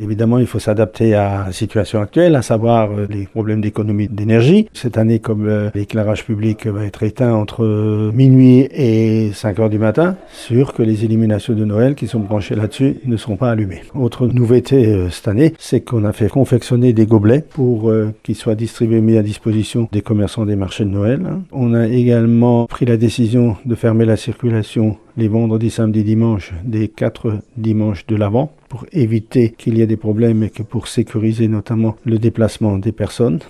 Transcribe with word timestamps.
Évidemment, 0.00 0.38
il 0.38 0.46
faut 0.48 0.58
s'adapter 0.58 1.14
à 1.14 1.44
la 1.46 1.52
situation 1.52 2.00
actuelle, 2.00 2.34
à 2.34 2.42
savoir 2.42 2.90
euh, 2.90 3.06
les 3.08 3.26
problèmes 3.26 3.60
d'économie 3.60 4.08
d'énergie. 4.08 4.68
Cette 4.72 4.98
année, 4.98 5.20
comme 5.20 5.46
euh, 5.46 5.70
l'éclairage 5.72 6.24
public 6.24 6.66
va 6.66 6.84
être 6.84 7.04
éteint 7.04 7.32
entre 7.32 7.64
euh, 7.64 8.10
minuit 8.12 8.66
et 8.72 9.30
5 9.32 9.56
heures 9.60 9.70
du 9.70 9.78
matin, 9.78 10.16
sûr 10.32 10.72
que 10.72 10.82
les 10.82 11.04
illuminations 11.04 11.54
de 11.54 11.64
Noël 11.64 11.94
qui 11.94 12.08
sont 12.08 12.18
branchées 12.18 12.56
là-dessus 12.56 12.96
ne 13.04 13.16
seront 13.16 13.36
pas 13.36 13.52
allumées. 13.52 13.82
Autre 13.94 14.26
nouveauté 14.26 15.08
cette 15.12 15.28
année, 15.28 15.54
c'est 15.60 15.82
qu'on 15.82 16.04
a 16.04 16.12
fait 16.12 16.28
confectionner 16.28 16.92
des 16.92 17.06
gobelets 17.06 17.44
pour 17.48 17.92
qu'ils 18.24 18.34
soient 18.34 18.56
distribués 18.56 19.00
mis 19.00 19.16
à 19.16 19.22
disposition 19.22 19.88
des 19.92 20.00
commerçants 20.00 20.44
des 20.44 20.56
marchés 20.56 20.84
de 20.84 20.90
Noël. 20.90 21.22
On 21.52 21.72
a 21.72 21.86
également 21.86 22.66
pris 22.66 22.84
la 22.84 22.96
décision 22.96 23.56
de 23.64 23.74
fermer 23.76 24.06
la 24.06 24.16
circulation 24.16 24.96
les 25.16 25.28
vendredis, 25.28 25.70
samedis, 25.70 26.04
dimanches 26.04 26.52
des 26.64 26.88
quatre 26.88 27.38
dimanches 27.56 28.06
de 28.06 28.16
l'avant 28.16 28.52
pour 28.68 28.86
éviter 28.92 29.50
qu'il 29.50 29.78
y 29.78 29.82
ait 29.82 29.86
des 29.86 29.96
problèmes 29.96 30.42
et 30.42 30.50
que 30.50 30.62
pour 30.62 30.88
sécuriser 30.88 31.48
notamment 31.48 31.96
le 32.04 32.18
déplacement 32.18 32.78
des 32.78 32.92
personnes. 32.92 33.40